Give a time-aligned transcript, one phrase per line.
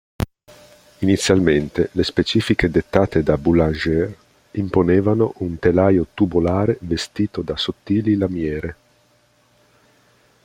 [1.01, 4.11] Inizialmente le specifiche dettate da Boulanger
[4.53, 8.75] imponevano un telaio tubolare "vestito" da sottili lamiere.